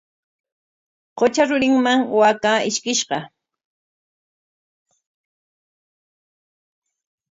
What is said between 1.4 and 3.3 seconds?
rurinman waakaa ishkishqa.